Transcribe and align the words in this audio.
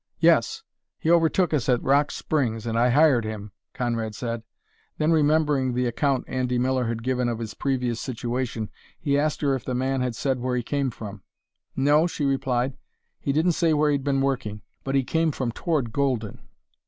"Yes; 0.17 0.63
he 0.97 1.11
overtook 1.11 1.53
us 1.53 1.69
at 1.69 1.83
Rock 1.83 2.09
Springs, 2.09 2.65
and 2.65 2.75
I 2.75 2.89
hired 2.89 3.23
him," 3.23 3.51
Conrad 3.75 4.15
said. 4.15 4.41
Then, 4.97 5.11
remembering 5.11 5.75
the 5.75 5.85
account 5.85 6.23
Andy 6.27 6.57
Miller 6.57 6.85
had 6.85 7.03
given 7.03 7.29
of 7.29 7.37
his 7.37 7.53
previous 7.53 8.01
situation, 8.01 8.71
he 8.99 9.15
asked 9.15 9.41
her 9.41 9.53
if 9.53 9.63
the 9.63 9.75
man 9.75 10.01
had 10.01 10.15
said 10.15 10.39
where 10.39 10.55
he 10.57 10.63
came 10.63 10.89
from. 10.89 11.21
"No," 11.75 12.07
she 12.07 12.25
replied; 12.25 12.73
"he 13.19 13.31
didn't 13.31 13.51
say 13.51 13.75
where 13.75 13.91
he'd 13.91 14.03
been 14.03 14.21
working; 14.21 14.63
but 14.83 14.95
he 14.95 15.03
came 15.03 15.31
from 15.31 15.51
toward 15.51 15.93
Golden." 15.93 16.41